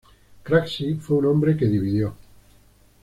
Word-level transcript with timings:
Craxi 0.43 0.95
fue 0.95 1.17
un 1.17 1.27
hombre 1.27 1.55
que 1.55 1.67
dividió. 1.67 2.15